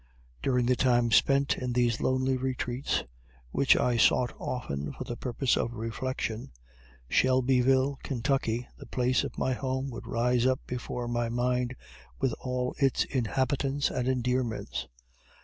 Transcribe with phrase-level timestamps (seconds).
[0.41, 3.03] During the time spent in these lonely retreats,
[3.51, 6.49] which I sought often for the purpose of reflection,
[7.07, 11.75] Shelbyville, Kentucky, the place of my home, would rise up before my mind
[12.19, 14.87] with all its inhabitants and endearments.